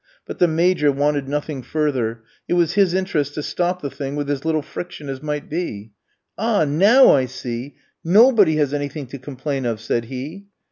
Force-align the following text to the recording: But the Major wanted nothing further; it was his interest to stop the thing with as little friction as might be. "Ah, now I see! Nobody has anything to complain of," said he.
But 0.25 0.39
the 0.39 0.47
Major 0.47 0.91
wanted 0.91 1.27
nothing 1.27 1.61
further; 1.61 2.23
it 2.47 2.53
was 2.55 2.73
his 2.73 2.95
interest 2.95 3.35
to 3.35 3.43
stop 3.43 3.83
the 3.83 3.91
thing 3.91 4.15
with 4.15 4.31
as 4.31 4.43
little 4.43 4.63
friction 4.63 5.09
as 5.09 5.21
might 5.21 5.47
be. 5.47 5.91
"Ah, 6.39 6.65
now 6.65 7.11
I 7.13 7.27
see! 7.27 7.75
Nobody 8.03 8.55
has 8.55 8.73
anything 8.73 9.05
to 9.09 9.19
complain 9.19 9.63
of," 9.63 9.79
said 9.79 10.05
he. 10.05 10.47